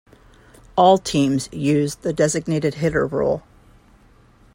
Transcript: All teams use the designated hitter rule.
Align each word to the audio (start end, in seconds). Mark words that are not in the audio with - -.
All 0.75 0.97
teams 0.97 1.47
use 1.51 1.93
the 1.97 2.11
designated 2.11 2.73
hitter 2.73 3.05
rule. 3.05 3.43